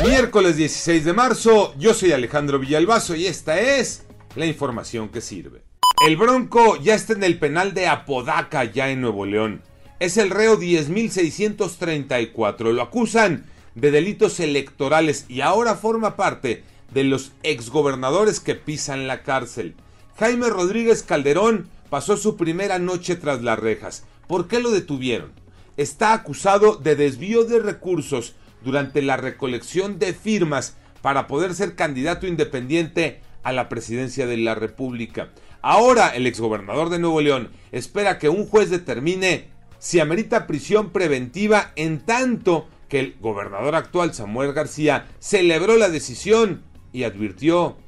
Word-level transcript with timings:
Miércoles 0.00 0.56
16 0.56 1.04
de 1.04 1.12
marzo, 1.12 1.74
yo 1.78 1.92
soy 1.94 2.10
Alejandro 2.12 2.58
Villalbazo 2.58 3.14
y 3.14 3.26
esta 3.26 3.60
es 3.60 4.04
la 4.34 4.46
información 4.46 5.10
que 5.10 5.20
sirve. 5.20 5.62
El 6.04 6.16
Bronco 6.16 6.76
ya 6.76 6.94
está 6.94 7.12
en 7.12 7.22
el 7.22 7.38
penal 7.38 7.74
de 7.74 7.86
Apodaca, 7.86 8.64
ya 8.64 8.90
en 8.90 9.02
Nuevo 9.02 9.26
León. 9.26 9.62
Es 10.00 10.16
el 10.16 10.30
reo 10.30 10.58
10.634. 10.58 12.72
Lo 12.72 12.82
acusan 12.82 13.44
de 13.76 13.92
delitos 13.92 14.40
electorales 14.40 15.26
y 15.28 15.42
ahora 15.42 15.76
forma 15.76 16.16
parte 16.16 16.64
de 16.92 17.04
los 17.04 17.30
exgobernadores 17.44 18.40
que 18.40 18.56
pisan 18.56 19.06
la 19.06 19.22
cárcel. 19.22 19.76
Jaime 20.18 20.48
Rodríguez 20.48 21.04
Calderón 21.04 21.68
pasó 21.90 22.16
su 22.16 22.36
primera 22.36 22.80
noche 22.80 23.14
tras 23.14 23.42
las 23.42 23.56
rejas. 23.58 24.02
¿Por 24.26 24.48
qué 24.48 24.58
lo 24.58 24.72
detuvieron? 24.72 25.30
Está 25.76 26.12
acusado 26.12 26.74
de 26.76 26.96
desvío 26.96 27.44
de 27.44 27.60
recursos 27.60 28.34
durante 28.64 29.02
la 29.02 29.16
recolección 29.16 29.98
de 29.98 30.12
firmas 30.12 30.76
para 31.00 31.26
poder 31.26 31.54
ser 31.54 31.74
candidato 31.74 32.26
independiente 32.26 33.20
a 33.42 33.52
la 33.52 33.68
presidencia 33.68 34.26
de 34.26 34.36
la 34.36 34.54
República. 34.54 35.30
Ahora 35.60 36.08
el 36.08 36.26
exgobernador 36.26 36.90
de 36.90 36.98
Nuevo 36.98 37.20
León 37.20 37.50
espera 37.70 38.18
que 38.18 38.28
un 38.28 38.46
juez 38.46 38.70
determine 38.70 39.48
si 39.78 40.00
amerita 40.00 40.46
prisión 40.46 40.90
preventiva 40.90 41.72
en 41.76 42.00
tanto 42.00 42.68
que 42.88 43.00
el 43.00 43.16
gobernador 43.20 43.74
actual 43.74 44.14
Samuel 44.14 44.52
García 44.52 45.06
celebró 45.18 45.76
la 45.76 45.88
decisión 45.88 46.62
y 46.92 47.04
advirtió 47.04 47.78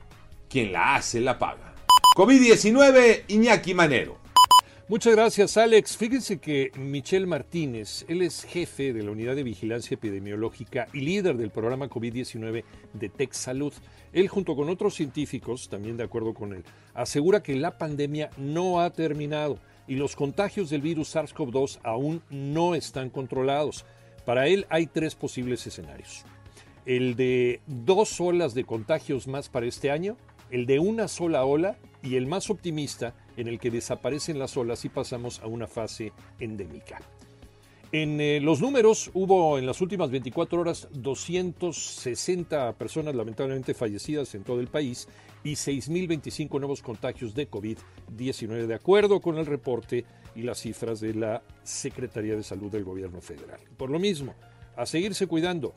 quien 0.49 0.73
la 0.73 0.97
hace 0.97 1.21
la 1.21 1.39
paga. 1.39 1.75
COVID-19 2.17 3.25
Iñaki 3.29 3.75
Manero. 3.75 4.24
Muchas 4.87 5.15
gracias, 5.15 5.57
Alex. 5.57 5.97
Fíjense 5.97 6.37
que 6.37 6.71
Michel 6.77 7.27
Martínez, 7.27 8.05
él 8.07 8.21
es 8.21 8.45
jefe 8.45 8.93
de 8.93 9.03
la 9.03 9.13
Unidad 9.13 9.35
de 9.35 9.43
Vigilancia 9.43 9.95
Epidemiológica 9.95 10.89
y 10.93 11.01
líder 11.01 11.39
del 11.39 11.49
programa 11.49 11.89
COVID-19 11.89 12.65
de 12.93 13.09
Tech 13.09 13.33
Salud. 13.33 13.73
Él, 14.13 14.29
junto 14.29 14.55
con 14.55 14.69
otros 14.69 14.95
científicos, 14.95 15.71
también 15.71 15.97
de 15.97 16.05
acuerdo 16.05 16.35
con 16.35 16.53
él, 16.53 16.65
asegura 16.93 17.43
que 17.43 17.57
la 17.57 17.79
pandemia 17.79 18.29
no 18.37 18.83
ha 18.83 18.91
terminado 18.91 19.59
y 19.89 19.95
los 19.95 20.17
contagios 20.17 20.69
del 20.69 20.83
virus 20.83 21.17
SARS-CoV-2 21.17 21.79
aún 21.83 22.23
no 22.29 22.75
están 22.75 23.09
controlados. 23.09 23.87
Para 24.27 24.49
él 24.49 24.67
hay 24.69 24.87
tres 24.87 25.15
posibles 25.15 25.67
escenarios. 25.67 26.27
El 26.85 27.17
de 27.17 27.63
dos 27.67 28.21
olas 28.21 28.53
de 28.53 28.65
contagios 28.65 29.29
más 29.29 29.49
para 29.49 29.65
este 29.65 29.91
año, 29.91 30.19
el 30.51 30.67
de 30.67 30.79
una 30.79 31.09
sola 31.09 31.47
ola 31.47 31.79
y 32.05 32.17
el 32.17 32.27
más 32.27 32.51
optimista 32.51 33.15
en 33.37 33.49
el 33.49 33.59
que 33.59 33.71
desaparecen 33.71 34.39
las 34.39 34.57
olas 34.57 34.85
y 34.85 34.91
pasamos 34.91 35.41
a 35.41 35.47
una 35.47 35.67
fase 35.67 36.13
endémica. 36.39 37.01
En 37.91 38.21
eh, 38.21 38.41
los 38.41 38.61
números 38.61 39.11
hubo 39.15 39.57
en 39.57 39.67
las 39.67 39.81
últimas 39.81 40.11
24 40.11 40.61
horas 40.61 40.89
260 40.93 42.73
personas 42.73 43.15
lamentablemente 43.15 43.73
fallecidas 43.73 44.35
en 44.35 44.43
todo 44.43 44.61
el 44.61 44.67
país 44.67 45.09
y 45.45 45.53
6.025 45.53 46.59
nuevos 46.59 46.83
contagios 46.83 47.35
de 47.35 47.49
COVID-19 47.49 48.67
de 48.67 48.75
acuerdo 48.75 49.21
con 49.21 49.39
el 49.39 49.47
reporte 49.47 50.05
y 50.35 50.43
las 50.43 50.59
cifras 50.59 51.01
de 51.01 51.15
la 51.15 51.43
Secretaría 51.63 52.35
de 52.35 52.43
Salud 52.43 52.71
del 52.71 52.85
Gobierno 52.85 53.21
Federal. 53.21 53.61
Por 53.77 53.91
lo 53.91 54.01
mismo, 54.01 54.35
a 54.77 54.87
seguirse 54.87 55.29
cuidando 55.29 55.73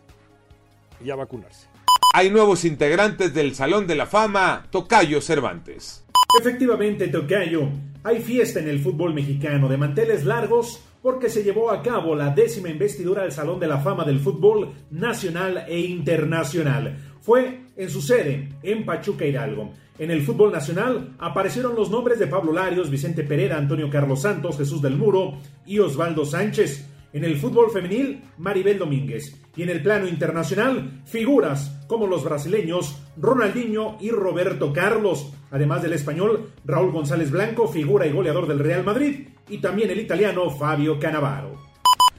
y 1.06 1.12
a 1.12 1.16
vacunarse. 1.16 1.68
Hay 2.14 2.32
nuevos 2.32 2.66
integrantes 2.66 3.32
del 3.36 3.54
Salón 3.54 3.86
de 3.86 3.94
la 3.94 4.08
Fama, 4.08 4.66
Tocayo 4.72 5.22
Cervantes. 5.22 6.07
Efectivamente, 6.36 7.08
Tocayo, 7.08 7.70
hay 8.04 8.22
fiesta 8.22 8.60
en 8.60 8.68
el 8.68 8.80
fútbol 8.80 9.14
mexicano 9.14 9.70
de 9.70 9.78
manteles 9.78 10.26
largos 10.26 10.82
porque 11.02 11.30
se 11.30 11.44
llevó 11.44 11.72
a 11.72 11.82
cabo 11.82 12.16
la 12.16 12.32
décima 12.32 12.70
investidura 12.70 13.24
al 13.24 13.32
Salón 13.32 13.60
de 13.60 13.68
la 13.68 13.80
Fama 13.80 14.04
del 14.04 14.20
Fútbol 14.20 14.74
Nacional 14.92 15.66
e 15.70 15.80
Internacional. 15.80 16.98
Fue 17.22 17.62
en 17.78 17.90
su 17.90 18.02
sede, 18.02 18.50
en 18.62 18.86
Pachuca 18.86 19.26
Hidalgo. 19.26 19.72
En 20.00 20.12
el 20.12 20.22
fútbol 20.22 20.52
nacional 20.52 21.16
aparecieron 21.18 21.76
los 21.76 21.90
nombres 21.90 22.20
de 22.20 22.28
Pablo 22.28 22.52
Larios, 22.52 22.90
Vicente 22.90 23.24
Pereira, 23.24 23.58
Antonio 23.58 23.90
Carlos 23.90 24.22
Santos, 24.22 24.58
Jesús 24.58 24.82
del 24.82 24.98
Muro 24.98 25.38
y 25.66 25.80
Osvaldo 25.80 26.26
Sánchez. 26.26 26.86
En 27.14 27.24
el 27.24 27.38
fútbol 27.38 27.72
femenil, 27.72 28.22
Maribel 28.38 28.78
Domínguez. 28.78 29.42
Y 29.56 29.64
en 29.64 29.70
el 29.70 29.82
plano 29.82 30.08
internacional, 30.08 31.02
figuras 31.06 31.72
como 31.88 32.06
los 32.06 32.24
brasileños 32.24 32.98
Ronaldinho 33.16 33.98
y 34.00 34.12
Roberto 34.12 34.74
Carlos. 34.74 35.32
Además 35.50 35.82
del 35.82 35.94
español, 35.94 36.52
Raúl 36.66 36.92
González 36.92 37.32
Blanco, 37.32 37.68
figura 37.68 38.06
y 38.06 38.12
goleador 38.12 38.48
del 38.48 38.60
Real 38.60 38.84
Madrid. 38.84 39.30
Y 39.50 39.60
también 39.60 39.90
el 39.90 40.00
italiano 40.00 40.50
Fabio 40.50 41.00
Canavaro. 41.00 41.68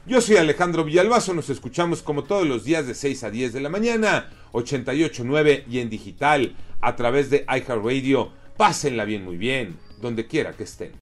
Yo 0.07 0.23
soy 0.23 0.37
Alejandro 0.37 0.85
Villalbazo, 0.85 1.35
nos 1.35 1.51
escuchamos 1.51 2.03
como 2.03 2.25
todos 2.25 2.49
los 2.49 2.65
días 2.65 2.87
de 2.87 2.95
6 2.95 3.25
a 3.25 3.31
10 3.31 3.53
de 3.53 3.61
la 3.61 3.69
mañana, 3.69 4.31
88.9 4.53 5.65
y 5.69 5.81
en 5.81 5.91
digital 5.91 6.57
a 6.81 6.97
través 6.97 7.29
de 7.29 7.45
iHeartRadio. 7.47 8.33
Pásenla 8.57 9.05
bien, 9.05 9.23
muy 9.23 9.37
bien, 9.37 9.77
donde 10.01 10.27
quiera 10.27 10.55
que 10.55 10.65
estén. 10.65 10.93